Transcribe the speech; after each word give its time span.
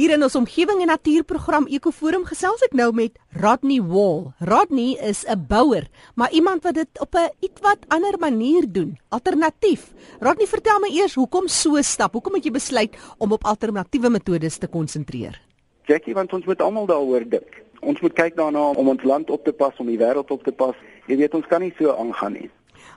Hier 0.00 0.14
in 0.14 0.22
ons 0.24 0.32
omgewing 0.38 0.78
en 0.80 0.88
natuurprogram 0.88 1.66
Ekoforum 1.76 2.22
gesels 2.24 2.62
ek 2.64 2.72
nou 2.78 2.86
met 2.96 3.18
Rodney 3.36 3.82
Wall. 3.84 4.30
Rodney 4.48 4.94
is 4.96 5.26
'n 5.28 5.44
bouer, 5.48 5.90
maar 6.16 6.32
iemand 6.32 6.64
wat 6.64 6.74
dit 6.74 7.00
op 7.00 7.14
'n 7.14 7.28
ietwat 7.40 7.84
ander 7.88 8.16
manier 8.18 8.64
doen, 8.64 8.96
alternatief. 9.10 9.92
Rodney, 10.20 10.46
vertel 10.46 10.80
my 10.80 10.88
eers 10.88 11.14
hoekom 11.14 11.48
so 11.48 11.82
stap? 11.82 12.12
Hoekom 12.12 12.34
het 12.34 12.44
jy 12.44 12.50
besluit 12.50 12.96
om 13.18 13.32
op 13.32 13.44
alternatiewe 13.44 14.08
metodes 14.10 14.58
te 14.58 14.66
konsentreer? 14.66 15.38
Jackie, 15.84 16.14
want 16.14 16.32
ons 16.32 16.46
moet 16.46 16.62
almal 16.62 16.86
daaroor 16.86 17.28
dink. 17.28 17.62
Ons 17.80 18.00
moet 18.00 18.12
kyk 18.12 18.36
daarna 18.36 18.70
om 18.70 18.88
ons 18.88 19.02
land 19.02 19.30
op 19.30 19.44
te 19.44 19.52
pas, 19.52 19.74
om 19.78 19.86
die 19.86 19.98
wêreld 19.98 20.30
op 20.30 20.42
te 20.42 20.52
pas. 20.52 20.74
Jy 21.06 21.16
weet, 21.16 21.34
ons 21.34 21.46
kan 21.46 21.60
nie 21.60 21.74
so 21.78 21.92
aangaan 21.92 22.32
nie. 22.32 22.50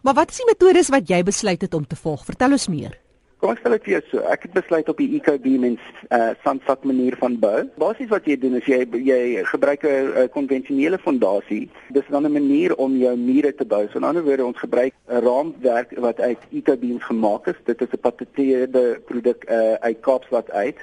Maar 0.03 0.13
wat 0.13 0.29
is 0.29 0.37
die 0.37 0.45
metodes 0.47 0.89
wat 0.89 1.07
jy 1.07 1.23
besluit 1.23 1.61
het 1.61 1.73
om 1.73 1.87
te 1.87 1.95
volg? 1.95 2.25
Vertel 2.25 2.51
ons 2.51 2.67
meer. 2.67 3.02
Kom 3.43 3.51
ek 3.51 3.59
stel 3.59 3.73
dit 3.75 3.87
vir 3.89 3.91
jou 3.91 3.99
so. 4.07 4.19
Ek 4.31 4.45
het 4.45 4.53
besluit 4.55 4.87
op 4.87 4.99
die 5.01 5.17
EcoBeam 5.17 5.65
en 5.67 5.73
uh, 6.15 6.29
sandsak 6.45 6.85
manier 6.87 7.17
van 7.19 7.33
bou. 7.41 7.65
Basies 7.75 8.07
wat 8.13 8.23
jy 8.29 8.37
doen 8.39 8.55
is 8.55 8.69
jy 8.71 8.77
jy 9.03 9.43
gebruik 9.49 9.83
'n 9.83 10.29
konvensionele 10.31 10.95
fondasie. 11.03 11.67
Dis 11.91 12.07
dan 12.07 12.23
'n 12.23 12.31
manier 12.31 12.71
om 12.79 12.95
jou 12.95 13.11
mure 13.17 13.51
te 13.51 13.67
bou. 13.67 13.83
So 13.89 13.99
in 13.99 14.07
ander 14.07 14.23
woorde, 14.23 14.45
ons 14.45 14.63
gebruik 14.63 14.95
'n 15.09 15.19
raamwerk 15.27 15.91
wat 15.99 16.23
uit 16.23 16.39
EcoBeams 16.53 17.03
gemaak 17.03 17.47
is. 17.47 17.59
Dit 17.65 17.81
is 17.81 17.91
'n 17.91 17.99
patenteerde 17.99 19.01
produk 19.05 19.43
uh, 19.49 19.73
uit 19.73 19.99
Kaapstad 19.99 20.51
uit. 20.51 20.79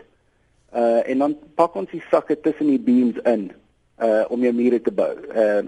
Uh 0.76 1.08
en 1.08 1.18
dan 1.18 1.36
pak 1.54 1.74
ons 1.74 1.90
die 1.90 2.04
sakke 2.10 2.40
tussen 2.40 2.66
die 2.66 2.78
beams 2.78 3.16
in 3.24 3.52
uh 4.04 4.24
om 4.28 4.40
jou 4.40 4.52
mure 4.52 4.80
te 4.80 4.92
bou. 4.92 5.16
Uh 5.32 5.64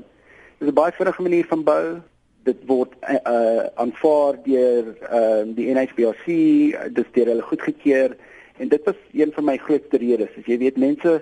dis 0.58 0.68
'n 0.68 0.74
baie 0.74 0.92
vinnige 0.92 1.22
manier 1.22 1.46
van 1.46 1.64
bou 1.64 2.02
dit 2.46 2.64
word 2.66 2.94
uh 3.08 3.68
aanvaar 3.82 4.38
deur 4.44 4.92
ehm 5.08 5.50
uh, 5.50 5.54
die 5.56 5.68
NHBC, 5.74 6.26
dis 6.96 7.12
deur 7.14 7.30
hulle 7.32 7.48
goedgekeur 7.50 8.16
en 8.58 8.68
dit 8.68 8.84
was 8.84 8.98
een 9.12 9.32
van 9.32 9.44
my 9.44 9.56
grootste 9.56 9.98
redes. 10.02 10.34
As 10.38 10.46
jy 10.50 10.58
weet 10.58 10.80
mense 10.80 11.20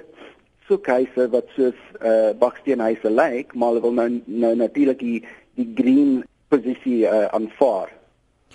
soek 0.69 0.87
huise 0.87 1.29
wat 1.35 1.49
soos 1.57 1.79
uh 2.01 2.33
baksteenhuise 2.41 3.11
lyk, 3.11 3.55
maar 3.55 3.75
hulle 3.75 3.87
wil 3.87 3.97
nou 4.01 4.11
nou 4.27 4.55
natuurlik 4.57 4.99
die 4.99 5.21
die 5.61 5.71
green 5.75 6.21
posisie 6.49 7.05
uh 7.05 7.27
aanvaar. 7.37 8.00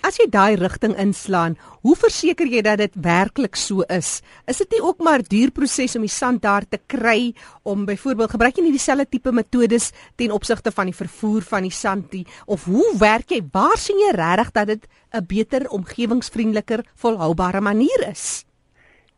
As 0.04 0.18
jy 0.20 0.26
daai 0.28 0.56
rigting 0.60 0.92
inslaan, 1.00 1.56
hoe 1.80 1.94
verseker 1.96 2.48
jy 2.50 2.60
dat 2.64 2.78
dit 2.82 2.96
werklik 3.00 3.56
so 3.56 3.84
is? 3.92 4.20
Is 4.46 4.60
dit 4.60 4.76
nie 4.76 4.82
ook 4.84 5.00
maar 5.04 5.24
duur 5.24 5.50
proses 5.56 5.96
om 5.96 6.04
die 6.04 6.12
sand 6.12 6.42
daar 6.44 6.66
te 6.68 6.78
kry 6.78 7.32
om 7.64 7.86
byvoorbeeld 7.88 8.34
gebruik 8.36 8.58
jy 8.58 8.66
nie 8.66 8.76
dieselfde 8.76 9.08
tipe 9.08 9.32
metodes 9.32 9.92
ten 10.20 10.34
opsigte 10.36 10.72
van 10.74 10.90
die 10.90 10.96
vervoer 10.96 11.46
van 11.48 11.64
die 11.64 11.72
sand 11.72 12.12
nie 12.12 12.26
of 12.46 12.66
hoe 12.68 12.92
werk 13.00 13.32
jy? 13.32 13.40
Waar 13.52 13.80
sien 13.80 14.02
jy 14.02 14.12
regtig 14.16 14.52
dat 14.52 14.66
dit 14.66 14.88
'n 15.14 15.26
beter 15.26 15.68
omgewingsvriendeliker, 15.70 16.84
volhoubare 16.94 17.60
manier 17.60 18.10
is? 18.10 18.44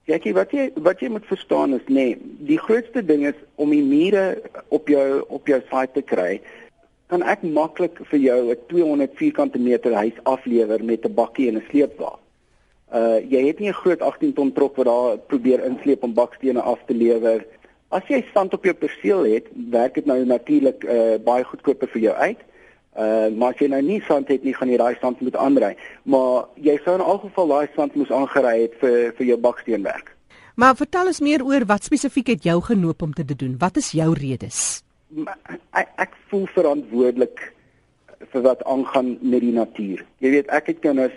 Jackie, 0.08 0.32
wat 0.32 0.52
jy 0.52 0.70
wat 0.76 1.00
jy 1.00 1.08
moet 1.08 1.26
verstaan 1.26 1.74
is 1.74 1.84
nê, 1.88 1.94
nee, 1.94 2.18
die 2.48 2.58
grootste 2.58 3.02
ding 3.04 3.26
is 3.26 3.34
om 3.56 3.70
die 3.70 3.82
mure 3.82 4.40
op 4.68 4.88
jou 4.88 5.24
op 5.28 5.46
jou 5.46 5.60
site 5.68 5.92
te 5.92 6.02
kry 6.02 6.40
kan 7.08 7.24
ek 7.24 7.42
maklik 7.42 8.00
vir 8.10 8.20
jou 8.20 8.40
'n 8.52 8.56
200 8.68 9.16
vierkante 9.16 9.58
meter 9.58 9.92
huis 9.94 10.16
aflewer 10.24 10.84
met 10.84 11.04
'n 11.04 11.14
bakkie 11.14 11.48
en 11.48 11.56
'n 11.56 11.68
sleepwa. 11.70 12.18
Uh 12.92 13.20
jy 13.20 13.46
het 13.46 13.58
nie 13.60 13.68
'n 13.68 13.80
groot 13.82 14.00
18 14.00 14.32
ton 14.32 14.52
trok 14.52 14.76
wat 14.76 14.86
daar 14.86 15.18
probeer 15.18 15.64
insleep 15.64 16.02
om 16.02 16.14
bakstene 16.14 16.60
af 16.60 16.78
te 16.86 16.94
lewer. 16.94 17.46
As 17.88 18.02
jy 18.08 18.24
sand 18.34 18.52
op 18.52 18.64
jou 18.64 18.74
perseel 18.74 19.24
het, 19.24 19.46
werk 19.70 19.94
dit 19.94 20.06
nou 20.06 20.24
natuurlik 20.24 20.84
uh 20.84 21.16
baie 21.24 21.44
goedkoper 21.44 21.88
vir 21.88 22.02
jou 22.02 22.14
uit. 22.14 22.38
Uh 22.96 23.28
maar 23.36 23.52
as 23.52 23.58
jy 23.58 23.68
nou 23.68 23.82
nie 23.82 24.00
sand 24.00 24.28
het 24.28 24.44
nie, 24.44 24.54
gaan 24.54 24.68
jy 24.68 24.76
daai 24.76 24.96
sand 25.00 25.20
moet 25.20 25.36
aanry. 25.36 25.76
Maar 26.02 26.48
jy 26.54 26.80
sou 26.84 26.94
in 26.94 27.04
elk 27.04 27.20
geval 27.20 27.48
daai 27.48 27.68
sand 27.76 27.94
moes 27.94 28.10
aangery 28.10 28.62
het 28.62 28.74
vir 28.80 29.12
vir 29.16 29.26
jou 29.26 29.38
baksteenwerk. 29.38 30.16
Maar 30.54 30.76
vertel 30.76 31.06
ons 31.06 31.20
meer 31.20 31.44
oor 31.44 31.64
wat 31.64 31.84
spesifiek 31.84 32.26
het 32.26 32.42
jou 32.42 32.60
genoop 32.60 33.02
om 33.02 33.12
te 33.12 33.24
doen? 33.24 33.56
Wat 33.58 33.76
is 33.76 33.90
jou 33.90 34.12
redes? 34.12 34.87
Ek, 35.72 35.88
ek 35.96 36.16
voel 36.28 36.46
verantwoordelik 36.54 37.40
vir 38.32 38.42
wat 38.44 38.64
aangaan 38.64 39.16
met 39.20 39.40
die 39.40 39.54
natuur. 39.54 40.04
Jy 40.18 40.30
weet 40.30 40.48
ek 40.54 40.72
het 40.72 40.80
kinders, 40.84 41.14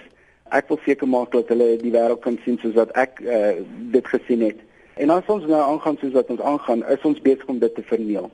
ek 0.51 0.69
wil 0.69 0.79
seker 0.85 1.09
maak 1.09 1.31
dat 1.35 1.49
hulle 1.51 1.77
die 1.81 1.93
wêreld 1.93 2.21
kan 2.23 2.37
sien 2.45 2.59
soos 2.61 2.75
wat 2.77 2.91
ek 2.99 3.21
uh, 3.23 3.57
dit 3.93 4.13
gesien 4.13 4.43
het. 4.45 4.59
En 5.01 5.09
as 5.09 5.27
ons 5.31 5.47
nou 5.47 5.61
aangaan 5.61 5.97
soos 6.01 6.13
wat 6.13 6.29
ons 6.33 6.43
aangaan, 6.43 6.85
is 6.91 7.07
ons 7.07 7.21
besig 7.23 7.47
om 7.49 7.59
dit 7.59 7.75
te 7.75 7.83
verniel. 7.87 8.29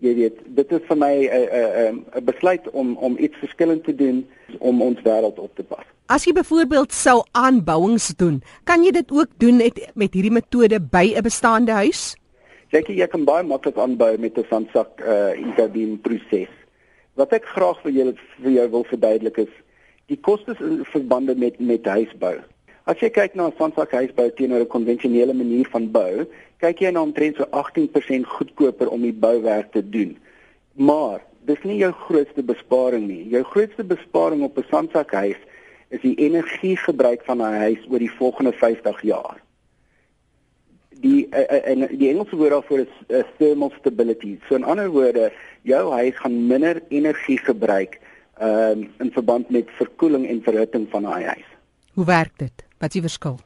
Jy 0.00 0.14
weet, 0.16 0.36
dit 0.56 0.70
is 0.72 0.84
vir 0.88 0.96
my 0.96 1.12
'n 1.12 1.28
uh, 1.28 1.38
'n 1.38 1.60
uh, 1.60 1.88
'n 1.92 2.04
uh, 2.16 2.22
besluit 2.24 2.70
om 2.70 2.96
om 2.96 3.18
iets 3.18 3.36
verskillend 3.36 3.84
te 3.84 3.94
doen 3.94 4.26
om 4.58 4.82
ons 4.82 5.00
wêreld 5.04 5.38
op 5.38 5.52
te 5.56 5.62
pas. 5.62 5.84
As 6.08 6.24
jy 6.24 6.32
byvoorbeeld 6.32 6.92
sou 6.92 7.22
aanbouings 7.32 8.14
doen, 8.16 8.42
kan 8.64 8.82
jy 8.82 8.90
dit 8.90 9.10
ook 9.10 9.28
doen 9.38 9.56
met 9.56 9.90
met 9.94 10.14
hierdie 10.14 10.32
metode 10.32 10.80
by 10.80 11.12
'n 11.16 11.22
bestaande 11.22 11.72
huis? 11.72 12.16
Jackie, 12.70 12.94
jy 13.00 13.06
kan 13.10 13.24
baie 13.26 13.42
maklik 13.42 13.78
aanbou 13.82 14.12
met 14.22 14.36
'n 14.38 14.46
sandsak 14.46 15.00
uh 15.02 15.34
ingedien 15.34 15.98
proses. 16.00 16.52
Wat 17.18 17.32
ek 17.32 17.44
graag 17.44 17.80
vir 17.82 17.92
julle 17.92 18.14
vir 18.42 18.52
jou 18.52 18.66
wil 18.70 18.84
verduidelik 18.84 19.38
is 19.42 19.54
die 20.06 20.20
kostes 20.28 20.60
in 20.60 20.84
verband 20.84 21.34
met 21.36 21.58
met 21.58 21.84
huisbou. 21.84 22.36
As 22.86 23.02
jy 23.02 23.10
kyk 23.10 23.34
na 23.34 23.48
'n 23.48 23.58
sandsak 23.58 23.90
huisbou 23.90 24.30
teenoor 24.30 24.60
'n 24.60 24.74
konvensionele 24.76 25.34
manier 25.34 25.66
van 25.72 25.90
bou, 25.90 26.26
kyk 26.60 26.78
jy 26.80 26.90
na 26.92 27.02
omtrent 27.02 27.36
so 27.36 27.44
18% 27.50 28.26
goedkoper 28.26 28.88
om 28.88 29.02
die 29.02 29.18
bouwerk 29.26 29.72
te 29.72 29.82
doen. 29.82 30.16
Maar 30.74 31.20
dis 31.46 31.62
nie 31.64 31.78
jou 31.78 31.92
grootste 31.92 32.42
besparing 32.42 33.06
nie. 33.06 33.28
Jou 33.28 33.42
grootste 33.42 33.84
besparing 33.84 34.42
op 34.42 34.58
'n 34.58 34.70
sandsak 34.70 35.10
huis 35.10 35.42
is 35.90 36.00
die 36.00 36.14
energiegebruik 36.14 37.24
van 37.24 37.42
'n 37.42 37.58
huis 37.66 37.82
oor 37.90 37.98
die 37.98 38.16
volgende 38.18 38.52
50 38.52 39.02
jaar 39.02 39.42
die 41.00 41.26
uh, 41.30 41.60
en 41.70 41.86
die 41.98 42.08
Engelse 42.10 42.36
woord 42.36 42.50
daarvoor 42.56 42.84
is 42.84 42.94
uh, 43.08 43.22
thermal 43.38 43.72
stability. 43.78 44.38
So 44.48 44.54
in 44.58 44.64
ander 44.64 44.90
woorde, 44.92 45.30
jou 45.68 45.82
huis 45.92 46.16
gaan 46.22 46.46
minder 46.46 46.82
energie 46.88 47.38
gebruik 47.38 47.98
um, 48.40 48.88
in 48.98 49.12
verband 49.12 49.50
met 49.50 49.70
verkoeling 49.78 50.26
en 50.28 50.42
verhitting 50.42 50.88
van 50.90 51.02
'n 51.02 51.22
huis. 51.22 51.48
Hoe 51.94 52.04
werk 52.04 52.38
dit? 52.38 52.66
Wat 52.78 52.88
is 52.88 53.00
die 53.00 53.02
verskil? 53.02 53.38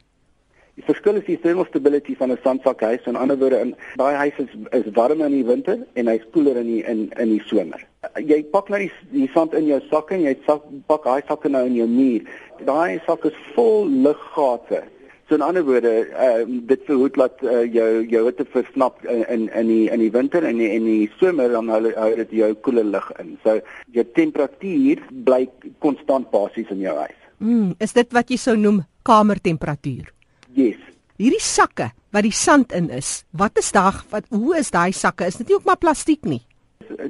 Die 0.75 0.83
verskil 0.83 1.15
is 1.15 1.25
die 1.27 1.39
thermal 1.39 1.65
stability 1.65 2.15
van 2.15 2.31
'n 2.31 2.39
sandsakhuis. 2.43 3.03
So 3.03 3.09
in 3.09 3.15
ander 3.15 3.37
woorde, 3.37 3.59
in 3.59 3.75
daai 3.95 4.15
huis 4.15 4.37
is, 4.37 4.51
is 4.71 4.91
warm 4.93 5.21
in 5.21 5.31
die 5.31 5.45
winter 5.45 5.77
en 5.93 6.07
hy's 6.07 6.25
koeler 6.31 6.57
in 6.57 6.67
die 6.67 6.83
in 6.83 7.11
in 7.19 7.29
die 7.29 7.41
somer. 7.45 7.85
Jy 8.15 8.43
pak 8.43 8.69
nou 8.69 8.79
die, 8.79 8.91
die 9.11 9.29
sand 9.33 9.53
in 9.53 9.65
jou 9.65 9.79
sak 9.89 10.11
en 10.11 10.21
jy 10.21 10.35
sak, 10.45 10.61
pak 10.85 11.03
daai 11.03 11.21
sakke 11.27 11.49
nou 11.49 11.65
in 11.65 11.75
jou 11.75 11.87
muur. 11.87 12.21
Daai 12.65 12.99
sak 13.05 13.25
is 13.25 13.37
vol 13.55 13.87
luggate 13.87 14.83
So 15.25 15.33
in 15.33 15.41
ander 15.41 15.63
woorde, 15.65 15.91
ehm 16.13 16.49
uh, 16.53 16.57
dit 16.69 16.81
verhoed 16.85 17.15
dat 17.17 17.39
uh, 17.41 17.63
jou 17.73 18.05
jou 18.05 18.19
hitte 18.27 18.45
versnap 18.53 18.99
in 19.09 19.23
in 19.25 19.47
in 19.49 19.67
die 19.71 19.85
in 19.89 20.03
die 20.03 20.11
winter 20.13 20.43
en 20.45 20.59
in 20.61 20.85
die 20.85 21.09
somer 21.17 21.49
dan 21.49 21.69
hou 21.73 21.79
hou 21.95 22.09
dit 22.19 22.35
jou 22.41 22.51
koele 22.53 22.83
lug 22.83 23.07
in. 23.23 23.31
So 23.43 23.57
jou 23.97 24.05
temperatuur 24.13 25.01
bly 25.25 25.47
konstant 25.81 26.29
basies 26.29 26.69
in 26.69 26.83
jou 26.85 26.93
huis. 26.99 27.17
Mm, 27.41 27.73
is 27.81 27.97
dit 27.97 28.13
wat 28.13 28.29
jy 28.29 28.37
sou 28.37 28.53
noem 28.57 28.83
kamertemperatuur? 29.01 30.13
Yes. 30.53 30.77
Hierdie 31.17 31.41
sakke 31.41 31.89
wat 32.13 32.27
die 32.27 32.35
sand 32.35 32.77
in 32.77 32.91
is, 32.93 33.23
wat 33.33 33.57
is 33.57 33.71
daag 33.73 34.03
wat 34.13 34.29
hoe 34.29 34.53
is 34.61 34.69
daai 34.69 34.93
sakke? 34.93 35.25
Is 35.25 35.41
dit 35.41 35.49
nie 35.49 35.57
ook 35.57 35.65
maar 35.65 35.81
plastiek 35.81 36.21
nie? 36.29 36.43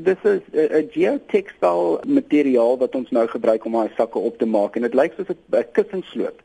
Dis 0.07 0.23
is 0.23 0.41
'n 0.55 0.87
geotextile 0.95 1.99
materiaal 2.07 2.79
wat 2.79 2.95
ons 2.95 3.11
nou 3.11 3.27
gebruik 3.27 3.65
om 3.65 3.75
daai 3.75 3.91
sakke 3.97 4.19
op 4.19 4.39
te 4.39 4.47
maak 4.47 4.75
en 4.75 4.87
dit 4.87 4.95
lyk 4.95 5.13
soos 5.19 5.35
'n 5.35 5.67
kussensloop 5.73 6.44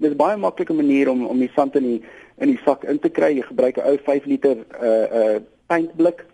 dis 0.00 0.16
baie 0.16 0.36
maklike 0.40 0.74
manier 0.76 1.10
om 1.12 1.26
om 1.26 1.38
die 1.38 1.52
sand 1.54 1.76
in 1.80 1.86
die 1.86 2.00
in 2.40 2.54
die 2.54 2.60
sak 2.64 2.84
in 2.88 2.98
te 2.98 3.12
kry. 3.12 3.34
Jy 3.36 3.46
gebruik 3.50 3.78
'n 3.78 3.88
ou 3.92 3.96
5 4.08 4.26
liter 4.26 4.56
uh 4.80 5.06
uh 5.20 5.38
paintblik. 5.66 6.24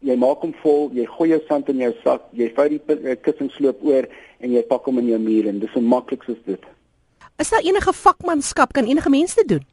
Jy 0.00 0.14
maak 0.16 0.42
hom 0.46 0.54
vol, 0.62 0.90
jy 0.94 1.06
gooi 1.06 1.30
jou 1.30 1.40
sand 1.48 1.68
in 1.68 1.80
jou 1.82 1.92
sak, 2.04 2.22
jy 2.30 2.52
vou 2.54 2.68
die 2.68 2.80
uh, 2.86 3.16
kussingsloop 3.18 3.82
oor 3.82 4.06
en 4.38 4.52
jy 4.52 4.62
pak 4.62 4.84
hom 4.86 4.98
in 4.98 5.08
jou 5.08 5.18
muur 5.18 5.48
en 5.50 5.58
dis 5.58 5.72
so 5.74 5.80
maklik 5.80 6.22
soos 6.22 6.38
dit. 6.44 6.62
Is 7.38 7.50
daar 7.50 7.66
enige 7.66 7.92
vakmanskap 7.92 8.72
kan 8.72 8.86
enige 8.86 9.10
mens 9.10 9.34
dit 9.34 9.48
doen? 9.48 9.64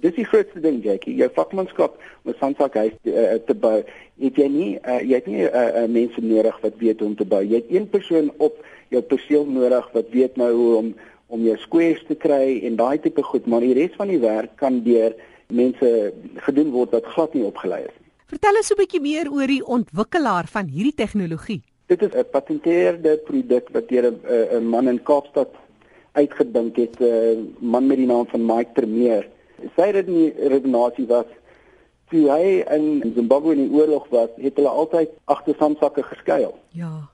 Dis 0.00 0.14
die 0.14 0.24
grootste 0.24 0.60
ding, 0.60 0.78
Jackie. 0.84 1.16
Jou 1.16 1.30
vakmanskap 1.34 1.96
om 2.24 2.30
'n 2.30 2.36
sandsak 2.38 2.74
huis 2.74 2.92
te, 3.02 3.10
uh, 3.10 3.40
te 3.46 3.54
bou. 3.54 3.82
Het 4.20 4.36
jy 4.36 4.48
nie 4.48 4.78
uh, 4.84 5.00
jy 5.00 5.14
het 5.14 5.26
nie 5.26 5.42
uh, 5.42 5.82
uh, 5.82 5.88
mense 5.88 6.20
nodig 6.20 6.60
wat 6.60 6.76
weet 6.78 7.00
hoe 7.00 7.08
om 7.08 7.16
te 7.16 7.24
bou. 7.24 7.42
Jy 7.42 7.54
het 7.54 7.70
een 7.70 7.88
persoon 7.88 8.30
op 8.36 8.64
jou 8.88 9.02
perseel 9.02 9.46
nodig 9.46 9.90
wat 9.92 10.10
weet 10.10 10.36
nou 10.36 10.52
hoe 10.52 10.76
om 10.76 10.94
om 11.28 11.44
jou 11.44 11.56
squares 11.60 12.04
te 12.08 12.16
kry 12.16 12.58
en 12.66 12.76
daai 12.76 12.98
tipe 13.04 13.22
goed, 13.22 13.46
maar 13.46 13.64
die 13.64 13.74
res 13.76 13.94
van 14.00 14.08
die 14.12 14.20
werk 14.22 14.56
kan 14.60 14.80
deur 14.84 15.14
mense 15.48 16.12
gedoen 16.44 16.72
word 16.74 16.92
wat 16.96 17.08
glad 17.14 17.34
nie 17.36 17.46
opgelei 17.48 17.82
is 17.84 17.94
nie. 17.94 18.10
Vertel 18.28 18.60
ons 18.60 18.70
'n 18.72 18.76
bietjie 18.76 19.00
meer 19.00 19.30
oor 19.32 19.46
die 19.46 19.64
ontwikkelaar 19.64 20.46
van 20.46 20.66
hierdie 20.68 20.96
tegnologie. 20.96 21.62
Dit 21.88 22.02
is 22.02 22.12
'n 22.12 22.24
patenteerde 22.32 23.16
produk 23.24 23.68
wat 23.72 23.88
deur 23.88 24.12
'n 24.12 24.64
man 24.64 24.88
in 24.88 25.02
Kaapstad 25.02 25.52
uitgedink 26.12 26.76
het, 26.76 27.00
'n 27.00 27.56
man 27.60 27.86
met 27.86 27.96
die 27.96 28.06
naam 28.06 28.26
van 28.26 28.44
Mike 28.44 28.72
Termeer. 28.74 29.28
Sy 29.76 29.90
redenasie 29.90 31.06
was 31.06 31.26
toe 32.10 32.30
hy 32.30 32.64
in 32.70 33.12
Zimbabwe 33.14 33.52
in 33.52 33.68
die 33.68 33.78
oorlog 33.80 34.08
was, 34.08 34.28
het 34.36 34.56
hulle 34.56 34.68
altyd 34.68 35.10
agter 35.24 35.54
sandsakke 35.58 36.02
geskuil. 36.02 36.54
Ja 36.72 37.08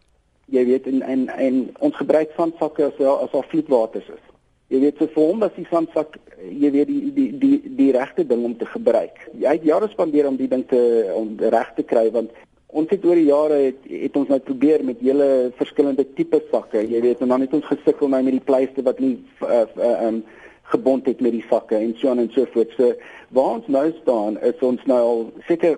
jy 0.52 0.64
weet 0.64 0.87
en 0.87 1.02
en 1.02 1.29
en 1.29 1.61
ons 1.79 1.96
gebruik 1.96 2.32
sandsakke 2.37 2.85
as 2.91 2.96
wel 2.99 3.19
as 3.26 3.32
al 3.32 3.44
vloedwaters 3.49 4.08
is. 4.08 4.25
Jy 4.73 4.81
weet 4.81 4.99
so 4.99 5.11
vir 5.12 5.29
hom 5.29 5.44
was 5.44 5.55
die 5.56 5.67
sandsak 5.70 6.19
jy 6.44 6.70
weet 6.75 6.88
die 6.88 7.12
die 7.17 7.29
die 7.38 7.75
die 7.79 7.93
regte 7.96 8.25
ding 8.26 8.44
om 8.44 8.56
te 8.58 8.69
gebruik. 8.69 9.20
Hy 9.32 9.56
het 9.56 9.69
jare 9.69 9.88
spandeer 9.93 10.29
om 10.29 10.37
die 10.41 10.50
ding 10.50 10.67
te 10.69 10.81
om 11.14 11.37
reg 11.38 11.73
te 11.76 11.87
kry 11.87 12.08
want 12.14 12.32
ons 12.75 12.91
het 12.91 13.05
oor 13.06 13.14
die 13.14 13.29
jare 13.29 13.58
het, 13.69 13.85
het 13.87 14.17
ons 14.19 14.31
nou 14.32 14.41
probeer 14.43 14.82
met 14.85 15.02
hele 15.05 15.52
verskillende 15.58 16.05
tipe 16.19 16.41
sakke. 16.50 16.82
Jy 16.82 17.00
weet 17.05 17.23
en 17.23 17.31
dan 17.31 17.44
het 17.46 17.55
ons 17.55 17.69
gesukkel 17.70 18.11
nou 18.11 18.23
met 18.26 18.35
die 18.35 18.46
pleister 18.49 18.87
wat 18.87 18.99
nie 19.02 19.17
uh, 19.46 19.62
uh, 19.79 19.99
um 20.08 20.25
gebond 20.73 21.06
het 21.06 21.20
met 21.20 21.35
die 21.37 21.44
sakke 21.50 21.76
en 21.76 21.93
so 22.00 22.08
aan 22.11 22.25
en 22.25 22.31
so 22.35 22.49
voort. 22.55 22.73
So 22.79 22.94
waar 23.37 23.58
ons 23.61 23.67
nou 23.69 23.85
staan 24.00 24.41
is 24.43 24.62
ons 24.64 24.82
nou 24.91 25.00
al 25.00 25.26
seker 25.49 25.76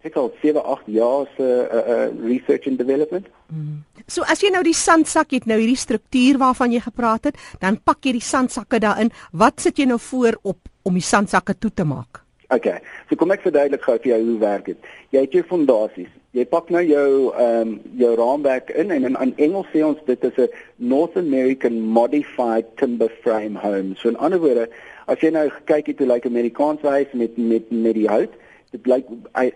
seker 0.00 0.22
al 0.22 0.30
7 0.40 0.62
8 0.64 0.86
jaar 0.86 1.26
se 1.36 1.44
uh, 1.44 1.80
uh, 1.94 2.28
research 2.28 2.66
and 2.70 2.78
development. 2.78 3.26
Mm. 3.52 3.82
So 4.10 4.26
as 4.26 4.40
jy 4.42 4.48
nou 4.50 4.64
die 4.66 4.74
sandsak 4.74 5.30
het 5.36 5.44
nou 5.46 5.60
hierdie 5.60 5.78
struktuur 5.78 6.40
waarvan 6.42 6.72
jy 6.74 6.80
gepraat 6.82 7.28
het, 7.30 7.36
dan 7.62 7.76
pak 7.78 8.02
jy 8.02 8.16
die 8.16 8.26
sandsakke 8.26 8.80
daarin. 8.82 9.12
Wat 9.30 9.62
sit 9.62 9.78
jy 9.78 9.86
nou 9.86 10.00
voor 10.02 10.34
op 10.42 10.58
om 10.82 10.96
die 10.98 11.04
sandsakke 11.04 11.54
toe 11.54 11.70
te 11.70 11.86
maak? 11.86 12.24
Okay. 12.50 12.80
So 13.06 13.14
kom 13.14 13.30
ek 13.30 13.44
verduidelik 13.44 13.84
gou 13.86 13.94
vir 14.02 14.16
jou 14.16 14.18
hoe 14.24 14.38
werk 14.42 14.66
dit. 14.72 14.88
Jy 15.14 15.22
het 15.22 15.36
jou 15.38 15.44
fondasies. 15.46 16.10
Jy 16.34 16.42
pak 16.50 16.72
nou 16.74 16.82
jou 16.82 17.06
ehm 17.30 17.68
um, 17.68 17.76
jou 17.98 18.10
raamwerk 18.18 18.72
in 18.74 18.90
en 18.90 19.06
in, 19.06 19.18
in 19.22 19.34
Engels 19.46 19.70
sê 19.70 19.84
ons 19.86 19.98
dit 20.06 20.26
is 20.26 20.38
'n 20.38 20.48
North 20.90 21.16
American 21.16 21.78
modified 21.80 22.66
timber 22.82 23.10
frame 23.22 23.58
home. 23.58 23.94
So 23.94 24.08
in 24.08 24.18
ander 24.18 24.42
woorde, 24.42 24.66
as 25.06 25.22
jy 25.22 25.30
nou 25.30 25.50
kyk 25.70 25.86
het 25.86 25.98
hoe 25.98 26.10
lyk 26.10 26.26
'n 26.26 26.34
Amerikaanse 26.34 26.86
huis 26.86 27.12
met 27.12 27.38
met 27.38 27.70
met 27.70 27.94
die 27.94 28.08
hout, 28.10 28.34
dit 28.72 28.86
lyk 28.86 29.06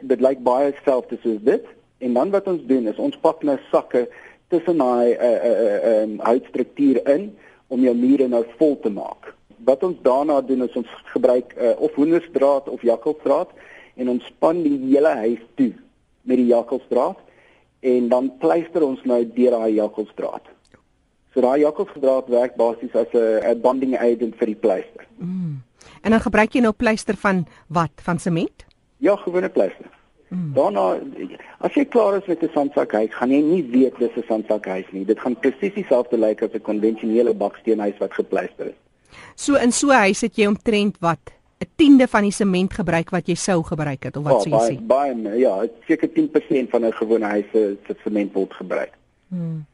dit 0.02 0.20
lyk 0.20 0.42
baie 0.42 0.74
selfs 0.84 1.22
soos 1.22 1.42
dit. 1.42 1.64
En 1.98 2.14
dan 2.14 2.30
wat 2.30 2.46
ons 2.46 2.62
doen 2.66 2.86
is 2.86 2.98
ons 2.98 3.16
pak 3.16 3.42
nou 3.42 3.58
sakke 3.70 4.06
tussen 4.54 4.78
daai 4.78 5.12
'n 5.12 5.18
uh, 5.18 5.36
'n 5.36 5.50
uh, 5.50 5.76
uh, 5.76 6.02
um, 6.02 6.18
houtstruktuur 6.30 7.02
in 7.16 7.32
om 7.68 7.80
jou 7.80 7.94
mure 7.94 8.28
nou 8.28 8.44
vol 8.58 8.78
te 8.80 8.90
maak 8.90 9.34
wat 9.64 9.82
ons 9.82 10.00
daarna 10.02 10.40
doen 10.40 10.64
is 10.66 10.76
ons 10.76 10.90
gebruik 11.12 11.54
uh, 11.56 11.72
of 11.80 11.94
hoendersdraad 11.94 12.68
of 12.68 12.82
jakkalsdraad 12.82 13.52
en 13.94 14.10
ons 14.14 14.26
span 14.28 14.62
die 14.64 14.76
hele 14.90 15.14
huis 15.24 15.42
toe 15.58 15.72
met 16.28 16.40
die 16.40 16.50
jakkalsdraad 16.50 17.20
en 17.84 18.08
dan 18.08 18.30
pleister 18.40 18.84
ons 18.84 19.02
nou 19.04 19.20
deur 19.36 19.56
daai 19.58 19.74
jakkalsdraad. 19.76 20.46
So 21.34 21.44
daai 21.44 21.60
jakkalsdraad 21.64 22.30
werk 22.32 22.56
basies 22.56 22.94
as 22.96 23.12
'n 23.12 23.60
bonding 23.60 23.96
agent 23.96 24.36
vir 24.36 24.46
die 24.46 24.60
pleister. 24.66 25.06
Mm. 25.18 25.60
En 26.02 26.10
dan 26.10 26.20
gebruik 26.20 26.52
jy 26.54 26.60
nou 26.60 26.72
pleister 26.72 27.16
van 27.16 27.46
wat? 27.68 27.92
Van 28.02 28.18
sement? 28.18 28.64
Ja, 28.98 29.16
gewone 29.16 29.48
pleister. 29.48 29.90
Mm. 30.34 30.52
Daarna 30.54 30.98
as 31.66 31.75
jy 31.78 31.84
klaar 31.84 32.16
is 32.19 32.26
met 32.26 32.42
'n 32.42 32.50
sandsakhuis, 32.54 33.14
gaan 33.14 33.31
jy 33.31 33.40
nie 33.40 33.62
weet 33.70 33.98
dis 33.98 34.16
'n 34.16 34.26
sandsakhuis 34.28 34.86
nie. 34.92 35.04
Dit 35.04 35.20
gaan 35.20 35.36
presies 35.36 35.75
dieselfde 35.75 36.19
lyk 36.19 36.42
as 36.42 36.54
'n 36.54 36.60
konvensionele 36.60 37.34
baksteenhuis 37.34 37.98
wat 37.98 38.12
gepleister 38.12 38.66
is. 38.66 38.81
So 39.36 39.54
in 39.54 39.72
so 39.72 39.88
'n 39.88 40.06
huis 40.06 40.20
het 40.20 40.36
jy 40.36 40.46
omtrent 40.46 40.96
wat 41.00 41.32
'n 41.60 41.70
tiende 41.76 42.08
van 42.08 42.22
die 42.22 42.32
sement 42.32 42.72
gebruik 42.72 43.10
wat 43.10 43.28
jy 43.28 43.34
sou 43.34 43.62
gebruik 43.62 44.02
het 44.04 44.16
of 44.16 44.25
wat 44.25 44.42
sou 44.42 44.50
jy 44.50 44.75
sê? 44.75 44.86
Baie 44.86 45.14
baie 45.14 45.38
ja, 45.38 45.66
seker 45.86 46.08
10% 46.08 46.70
van 46.70 46.84
'n 46.84 46.92
gewone 46.92 47.25
huis 47.25 47.46
se 47.52 47.94
sement 48.02 48.32
word 48.32 48.52
gebruik. 48.52 48.92
Hmm. 49.28 49.66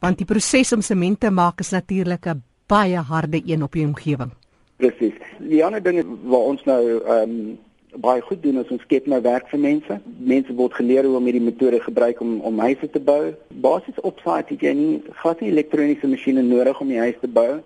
Want 0.00 0.18
die 0.18 0.26
proses 0.26 0.72
om 0.72 0.80
sement 0.80 1.20
te 1.20 1.30
maak 1.30 1.60
is 1.60 1.70
natuurlik 1.70 2.26
'n 2.26 2.42
baie 2.66 2.96
harde 2.96 3.42
een 3.44 3.62
op 3.62 3.72
die 3.72 3.86
omgewing. 3.86 4.30
Presies. 4.76 5.14
Die 5.38 5.64
ander 5.64 5.82
ding 5.82 6.04
wat 6.22 6.40
ons 6.40 6.64
nou 6.64 7.02
ehm 7.04 7.30
um, 7.30 7.58
baie 8.02 8.20
goed 8.20 8.42
doen 8.42 8.58
is 8.58 8.70
ons 8.70 8.82
skep 8.82 9.06
nou 9.06 9.20
werk 9.20 9.48
vir 9.48 9.60
mense. 9.60 10.00
Mense 10.18 10.54
word 10.54 10.74
geleer 10.74 11.04
hoe 11.04 11.16
om 11.16 11.24
hierdie 11.24 11.44
metode 11.44 11.80
gebruik 11.80 12.20
om 12.20 12.40
om 12.40 12.58
huise 12.58 12.90
te 12.90 13.00
bou. 13.00 13.34
Basies 13.50 14.00
op 14.02 14.20
site 14.24 14.54
het 14.54 14.60
jy 14.60 14.74
nie 14.74 15.02
glad 15.22 15.40
nie 15.40 15.50
elektroniese 15.50 16.06
masjiene 16.06 16.42
nodig 16.42 16.80
om 16.80 16.88
die 16.88 17.02
huis 17.02 17.18
te 17.20 17.28
bou 17.28 17.62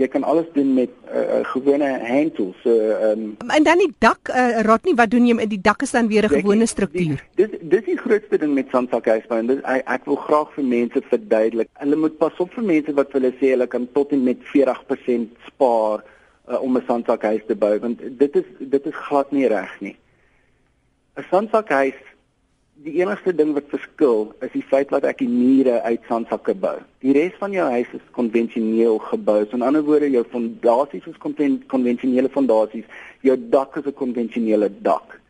jy 0.00 0.08
kan 0.08 0.24
alles 0.24 0.46
doen 0.54 0.74
met 0.74 0.90
'n 0.90 1.16
uh, 1.16 1.20
uh, 1.20 1.44
gewone 1.52 1.88
hand 2.06 2.34
tools. 2.34 2.56
So 2.62 2.70
ehm 2.70 3.36
um, 3.38 3.50
En 3.56 3.62
dan 3.62 3.78
die 3.78 3.92
dak, 3.98 4.28
uh, 4.28 4.60
Rodney, 4.62 4.94
wat 4.94 5.10
doen 5.10 5.26
jy 5.26 5.34
met 5.34 5.50
die 5.50 5.60
dak 5.60 5.82
is 5.82 5.90
dan 5.90 6.08
weer 6.08 6.24
'n 6.24 6.28
gewone 6.28 6.66
struktuur. 6.66 7.24
Dis 7.34 7.48
dis 7.60 7.84
die 7.84 7.96
grootste 7.96 8.38
ding 8.38 8.54
met 8.54 8.66
sandsakhuisbou 8.70 9.38
en 9.38 9.46
dit 9.46 9.62
ek, 9.62 9.82
ek 9.88 10.04
wil 10.04 10.16
graag 10.16 10.52
vir 10.54 10.64
mense 10.64 11.02
verduidelik. 11.02 11.68
Hulle 11.72 11.96
moet 11.96 12.16
pas 12.18 12.36
op 12.38 12.52
vir 12.52 12.64
mense 12.64 12.94
wat 12.94 13.12
hulle 13.12 13.32
sê 13.40 13.46
hulle 13.50 13.66
kan 13.66 13.88
tot 13.92 14.12
en 14.12 14.22
met 14.22 14.38
40% 14.54 15.28
spaar 15.46 16.04
uh, 16.50 16.62
om 16.62 16.76
'n 16.76 16.84
sandsakhuis 16.86 17.42
te 17.46 17.56
bou 17.56 17.78
want 17.78 17.98
dit 18.18 18.36
is 18.36 18.48
dit 18.58 18.86
is 18.86 18.94
glad 19.08 19.32
nie 19.32 19.46
reg 19.46 19.80
nie. 19.80 19.96
'n 21.16 21.24
Sandsakhuis 21.30 21.98
die 22.80 22.94
enigste 23.02 23.34
ding 23.36 23.52
wat 23.52 23.68
verskil 23.68 24.30
is 24.40 24.52
die 24.54 24.64
feit 24.64 24.88
dat 24.88 25.04
ek 25.04 25.18
die 25.20 25.28
mure 25.28 25.82
uit 25.84 26.06
sandsakke 26.08 26.54
bou. 26.56 26.78
Die 27.04 27.12
res 27.12 27.34
van 27.36 27.52
jou 27.52 27.66
huis 27.74 27.90
is 27.92 28.06
konvensioneel 28.16 28.96
gebou. 29.10 29.44
So 29.44 29.58
in 29.58 29.64
ander 29.66 29.84
woorde, 29.84 30.08
jou 30.08 30.24
fondasies 30.32 31.04
is 31.10 31.18
konvensionele 31.20 32.30
fondasies. 32.32 32.88
Jou 33.20 33.36
dak 33.36 33.76
is 33.76 33.86
'n 33.86 33.92
konvensionele 33.92 34.70
dak. 34.82 35.20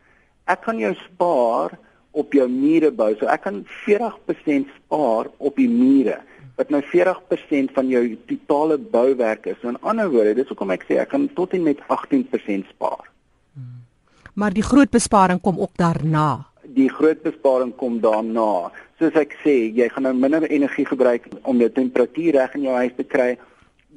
Ek 0.47 0.61
kan 0.61 0.79
jou 0.79 0.93
spaar 0.95 1.77
op 2.11 2.33
jou 2.33 2.47
mure 2.47 2.91
bou. 2.91 3.15
So 3.19 3.25
ek 3.25 3.41
kan 3.41 3.65
40% 3.85 4.67
spaar 4.77 5.27
op 5.37 5.55
die 5.55 5.69
mure 5.69 6.21
wat 6.55 6.69
nou 6.69 6.81
40% 6.81 7.73
van 7.73 7.87
jou 7.89 8.03
totale 8.29 8.77
bouwerk 8.77 9.45
is. 9.45 9.63
In 9.63 9.79
ander 9.81 10.09
woorde, 10.11 10.35
dis 10.35 10.47
hoekom 10.51 10.71
ek 10.75 10.85
sê 10.89 10.99
ek 11.01 11.13
kan 11.13 11.29
tot 11.37 11.53
en 11.57 11.63
met 11.63 11.81
18% 11.87 12.69
spaar. 12.75 13.07
Hmm. 13.53 13.83
Maar 14.33 14.53
die 14.55 14.65
groot 14.65 14.91
besparing 14.91 15.41
kom 15.41 15.59
ook 15.59 15.75
daarna 15.79 16.51
die 16.75 16.89
groot 16.89 17.21
besparing 17.23 17.73
kom 17.75 17.99
daarna. 18.03 18.71
Soos 18.99 19.15
ek 19.19 19.35
sê, 19.43 19.55
jy 19.75 19.87
gaan 19.91 20.07
nou 20.07 20.13
minder 20.17 20.45
energie 20.47 20.85
gebruik 20.87 21.27
om 21.49 21.61
jou 21.61 21.69
temperatuur 21.73 22.37
reg 22.37 22.55
in 22.57 22.67
jou 22.67 22.77
huis 22.77 22.95
te 22.97 23.07
kry. 23.07 23.31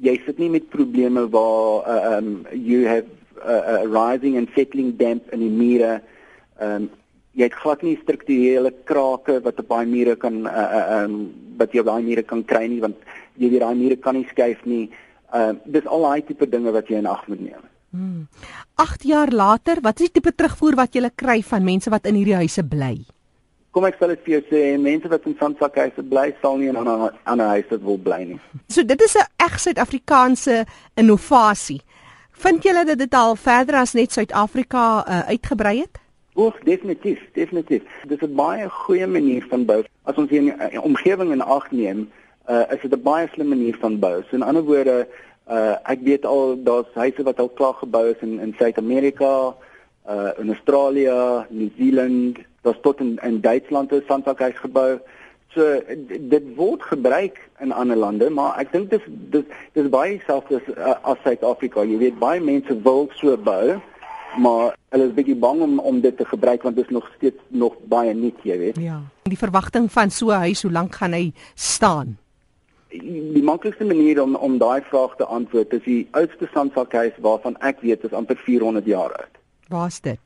Jy 0.03 0.15
sit 0.25 0.41
nie 0.41 0.51
met 0.51 0.67
probleme 0.73 1.25
waar 1.31 1.87
uh, 1.87 2.17
um 2.17 2.43
you 2.51 2.83
have 2.89 3.07
a 3.45 3.55
uh, 3.55 3.81
rising 3.87 4.37
and 4.39 4.51
settling 4.55 4.95
damp 4.99 5.31
in 5.35 5.43
die 5.45 5.53
mure. 5.53 5.99
Um 6.59 6.89
jy 7.35 7.49
het 7.49 7.57
glad 7.59 7.83
nie 7.83 7.97
strukturele 8.01 8.71
krake 8.87 9.39
wat 9.43 9.59
op 9.59 9.71
daai 9.71 9.85
mure 9.85 10.15
kan 10.15 10.45
uh, 10.47 10.67
uh, 10.79 11.03
um 11.03 11.15
wat 11.59 11.73
jy 11.75 11.83
op 11.83 11.91
daai 11.91 12.03
mure 12.03 12.23
kan 12.23 12.43
kry 12.47 12.65
nie 12.71 12.81
want 12.83 12.99
jy 13.35 13.49
weet 13.51 13.63
daai 13.63 13.75
mure 13.75 13.97
kan 13.99 14.15
nie 14.15 14.27
skuif 14.31 14.63
nie. 14.65 14.89
Uh 15.35 15.53
dis 15.65 15.87
al 15.87 16.07
daai 16.07 16.21
tipe 16.27 16.47
dinge 16.47 16.71
wat 16.75 16.91
jy 16.91 17.01
in 17.03 17.11
ag 17.11 17.25
moet 17.27 17.41
neem. 17.41 17.65
8 18.75 19.01
hmm. 19.01 19.09
jaar 19.09 19.31
later, 19.31 19.79
wat 19.81 19.99
is 19.99 20.09
die 20.09 20.19
tipe 20.19 20.31
terugvoer 20.35 20.75
wat 20.75 20.95
jy 20.95 21.09
kry 21.15 21.41
van 21.43 21.63
mense 21.63 21.91
wat 21.91 22.07
in 22.07 22.17
hierdie 22.19 22.39
huise 22.43 22.63
bly? 22.63 22.95
Kom 23.75 23.87
ek 23.87 23.97
sal 23.99 24.13
dit 24.13 24.21
vir 24.23 24.33
jou 24.33 24.43
sê, 24.49 24.61
mense 24.79 25.09
wat 25.11 25.25
in 25.27 25.35
sandsakhuise 25.39 26.03
bly, 26.07 26.29
sal 26.41 26.57
nie 26.57 26.69
in 26.71 26.79
'n 26.79 27.11
ander 27.25 27.47
huis 27.55 27.67
wil 27.83 27.97
bly 27.97 28.23
nie. 28.23 28.39
So 28.69 28.83
dit 28.83 29.01
is 29.01 29.15
'n 29.15 29.27
reg 29.39 29.59
Suid-Afrikaanse 29.59 30.65
innovasie. 30.95 31.81
Vind 32.31 32.63
julle 32.63 32.85
dat 32.85 32.97
dit 32.97 33.13
al 33.13 33.35
verder 33.35 33.75
as 33.75 33.93
net 33.93 34.11
Suid-Afrika 34.11 35.05
uh, 35.07 35.19
uitgebrei 35.31 35.79
het? 35.79 35.99
Oek, 36.35 36.65
definitief, 36.65 37.21
definitief. 37.33 37.83
Dit 38.07 38.21
is 38.21 38.27
'n 38.27 38.35
baie 38.35 38.69
goeie 38.69 39.07
manier 39.07 39.45
van 39.49 39.65
bou. 39.65 39.83
As 40.03 40.15
ons 40.15 40.29
hier 40.29 40.41
'n 40.43 40.77
omgewing 40.77 41.31
in 41.31 41.41
ag 41.41 41.71
neem, 41.71 42.09
uh, 42.49 42.63
is 42.69 42.81
dit 42.81 42.93
'n 42.93 43.01
baie 43.01 43.27
slim 43.33 43.47
manier 43.47 43.77
van 43.79 43.99
bou. 43.99 44.21
So 44.21 44.35
in 44.35 44.43
ander 44.43 44.63
woorde, 44.63 45.07
Uh 45.45 45.77
ek 45.85 46.01
weet 46.01 46.23
al 46.25 46.55
daar's 46.65 46.89
huise 46.97 47.23
wat 47.23 47.39
al 47.39 47.51
klaar 47.53 47.75
gebou 47.77 48.07
is 48.09 48.21
in 48.25 48.39
in 48.41 48.55
Suid-Amerika, 48.57 49.53
uh 50.09 50.31
in 50.41 50.49
Australië, 50.49 51.45
New 51.49 51.69
Zealand, 51.77 52.39
daar's 52.61 52.81
tot 52.81 52.99
in 52.99 53.19
in 53.21 53.41
Duitsland 53.41 53.91
'n 53.93 54.03
sandbakhuis 54.07 54.57
gebou. 54.57 54.99
So 55.53 55.81
dit 56.07 56.43
word 56.55 56.81
gebruik 56.83 57.37
in 57.59 57.71
ander 57.71 57.97
lande, 57.97 58.29
maar 58.29 58.57
ek 58.57 58.71
dink 58.71 58.89
dis 58.89 59.05
dis 59.29 59.45
dis 59.73 59.89
baie 59.89 60.21
selfs 60.25 60.51
as, 60.51 60.65
uh, 60.77 60.97
as 61.01 61.21
Suid-Afrika. 61.23 61.85
Jy 61.85 61.97
weet 61.97 62.19
baie 62.19 62.41
mense 62.41 62.81
wil 62.81 63.09
so 63.13 63.37
bou, 63.37 63.77
maar 64.37 64.75
hulle 64.89 65.07
is 65.07 65.13
bietjie 65.13 65.35
bang 65.35 65.61
om 65.61 65.79
om 65.79 66.01
dit 66.01 66.17
te 66.17 66.25
gebruik 66.25 66.63
want 66.63 66.75
dit 66.75 66.85
is 66.85 66.91
nog 66.91 67.09
steeds 67.15 67.41
nog 67.47 67.73
baie 67.87 68.13
nuut, 68.13 68.43
jy 68.43 68.57
weet. 68.57 68.77
Ja. 68.77 69.01
Die 69.23 69.37
verwagting 69.37 69.91
van 69.91 70.11
so 70.11 70.29
'n 70.29 70.45
huis, 70.47 70.61
hoe 70.61 70.71
lank 70.71 70.95
gaan 70.95 71.13
hy 71.13 71.33
staan? 71.55 72.17
die 73.03 73.43
maklikste 73.43 73.85
manier 73.85 74.21
om 74.21 74.35
om 74.35 74.57
daai 74.57 74.81
vraag 74.89 75.15
te 75.17 75.25
antwoord 75.25 75.73
is 75.73 75.83
die 75.83 76.07
oudste 76.11 76.47
sandvakhuis 76.53 77.17
waarvan 77.19 77.57
ek 77.59 77.81
weet 77.81 78.03
is 78.03 78.13
amper 78.13 78.37
400 78.37 78.85
jaar 78.85 79.11
oud. 79.11 79.39
Waar's 79.67 79.99
dit? 80.01 80.19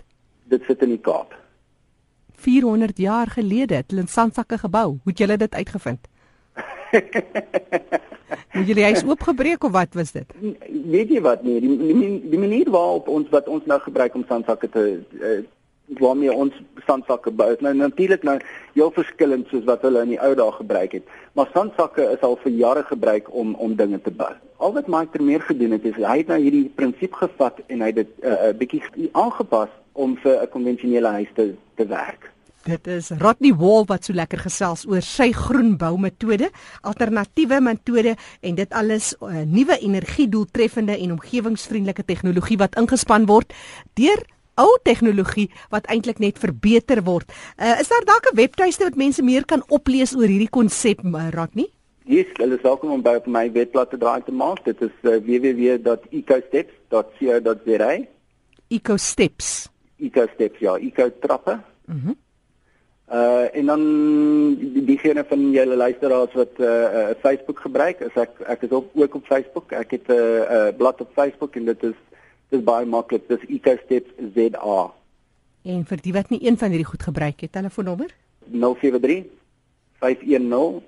Dit 0.50 0.64
sit 0.68 0.82
in 0.82 0.90
die 0.90 1.02
Kaap. 1.02 1.36
400 2.40 2.98
jaar 2.98 3.28
gelede 3.28 3.76
het 3.82 3.92
hulle 3.92 4.08
sandsakke 4.08 4.58
gebou. 4.58 4.88
Hoe 5.04 5.12
het 5.12 5.18
julle 5.18 5.38
dit 5.38 5.56
uitgevind? 5.56 6.08
Het 8.50 8.68
julle 8.68 8.82
huis 8.82 9.04
oopgebreek 9.06 9.64
of 9.64 9.72
wat 9.72 9.94
was 9.94 10.12
dit? 10.12 10.26
Weet 10.90 11.10
jy 11.10 11.22
wat 11.22 11.44
nee, 11.44 11.62
die 11.62 11.78
die, 11.78 12.10
die 12.30 12.42
manier 12.42 12.70
waarop 12.70 13.08
ons 13.08 13.30
wat 13.34 13.48
ons 13.48 13.66
nou 13.70 13.80
gebruik 13.80 14.16
om 14.18 14.26
sandsakke 14.28 14.70
te 14.70 14.84
uh, 15.22 15.40
waarmee 15.98 16.34
ons 16.34 16.54
sandsakke 16.86 17.32
bou. 17.32 17.50
Nou 17.66 17.74
natuurlik 17.74 18.24
nou 18.24 18.38
heel 18.74 18.92
verskillend 18.94 19.48
soos 19.50 19.66
wat 19.70 19.82
hulle 19.86 20.04
in 20.06 20.14
die 20.14 20.22
ou 20.22 20.34
dae 20.38 20.52
gebruik 20.58 20.98
het. 21.00 21.14
Maar 21.38 21.50
sandsakke 21.54 22.06
is 22.14 22.26
al 22.26 22.38
vir 22.44 22.58
jare 22.58 22.84
gebruik 22.90 23.30
om 23.34 23.56
om 23.56 23.76
dinge 23.76 24.02
te 24.06 24.14
bou. 24.14 24.32
Al 24.58 24.74
wat 24.78 24.88
Mike 24.92 25.16
Termeer 25.16 25.46
gedoen 25.48 25.78
het 25.78 25.86
is 25.90 25.98
hy 25.98 26.18
het 26.22 26.34
nou 26.34 26.40
hierdie 26.42 26.68
prinsip 26.76 27.18
gevat 27.22 27.62
en 27.68 27.82
hy 27.82 27.94
het 27.94 28.02
dit 28.02 28.12
'n 28.22 28.28
uh, 28.28 28.50
uh, 28.50 28.58
bietjie 28.58 29.10
aangepas 29.12 29.70
om 29.94 30.18
vir 30.18 30.42
'n 30.42 30.50
konvensionele 30.50 31.08
huis 31.08 31.32
te 31.34 31.54
te 31.76 31.86
werk. 31.86 32.32
Dit 32.70 32.86
is 32.88 33.10
Rodney 33.18 33.50
Wall 33.58 33.88
wat 33.90 34.06
so 34.06 34.14
lekker 34.14 34.44
gesels 34.44 34.84
oor 34.86 35.02
sy 35.02 35.32
groenbou 35.34 35.96
metode, 35.98 36.52
alternatiewe 36.86 37.58
metode 37.66 38.14
en 38.46 38.56
dit 38.60 38.76
alles 38.78 39.16
'n 39.18 39.26
uh, 39.26 39.42
nuwe 39.42 39.74
energiedoeltreffende 39.80 40.94
en 40.98 41.12
omgewingsvriendelike 41.18 42.06
tegnologie 42.06 42.58
wat 42.62 42.78
ingespan 42.78 43.26
word 43.26 43.54
deur 43.98 44.22
ou 44.56 44.78
tegnologie 44.84 45.50
wat 45.72 45.86
eintlik 45.90 46.20
net 46.20 46.38
verbeter 46.38 47.04
word. 47.04 47.32
Uh, 47.58 47.80
is 47.80 47.88
daar 47.90 48.06
dalk 48.06 48.26
'n 48.30 48.36
webtuiste 48.36 48.84
wat 48.84 48.96
mense 48.96 49.24
meer 49.24 49.46
kan 49.46 49.64
oplees 49.68 50.16
oor 50.16 50.28
hierdie 50.28 50.50
konsep, 50.50 51.04
uh, 51.04 51.30
Rodney? 51.34 51.68
Yes, 52.06 52.26
hulle 52.38 52.56
is 52.56 52.62
welkom 52.62 52.92
om 52.92 53.02
by 53.02 53.16
op 53.16 53.26
my 53.26 53.52
webblad 53.52 53.90
te 53.90 53.98
draai 53.98 54.24
te 54.24 54.32
maak. 54.32 54.66
Dit 54.66 54.82
is 54.82 54.92
uh, 55.02 55.18
www.ecosteps.co.za. 55.18 57.98
Ecosteps. 58.68 59.70
Ecosteps 59.98 60.60
ja, 60.60 60.78
eco 60.78 61.10
trappe. 61.20 61.60
Mhm. 61.86 62.08
Mm 62.08 62.16
Uh 63.10 63.56
en 63.56 63.66
dan 63.66 63.82
diegene 64.86 65.24
van 65.28 65.52
julle 65.52 65.76
luisteraars 65.76 66.34
wat 66.34 66.60
uh, 66.60 66.68
uh 66.68 67.10
Facebook 67.22 67.60
gebruik, 67.60 68.00
is 68.06 68.14
ek 68.14 68.40
ek 68.46 68.62
is 68.68 68.70
ook 68.70 68.92
ook 68.94 69.16
op 69.16 69.26
Facebook. 69.26 69.72
Ek 69.72 69.92
het 69.92 70.08
'n 70.08 70.14
uh, 70.14 70.68
uh, 70.68 70.76
blad 70.78 71.02
op 71.02 71.10
Facebook 71.14 71.56
en 71.56 71.66
dit 71.66 71.84
is 71.84 71.98
dis 72.50 72.64
baie 72.64 72.86
maklik. 72.86 73.28
Dis 73.28 73.46
EcoSteps 73.48 74.14
ZA. 74.36 74.94
En 75.64 75.86
vir 75.86 76.02
die 76.02 76.14
wat 76.14 76.30
nie 76.30 76.46
een 76.46 76.58
van 76.58 76.70
hierdie 76.70 76.92
goed 76.92 77.04
gebruik 77.04 77.42
het, 77.42 77.52
telefoonnommer 77.52 78.14
073 78.46 79.26
510 80.00 80.82